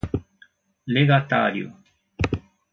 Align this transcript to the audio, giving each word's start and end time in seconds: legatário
legatário 0.95 1.71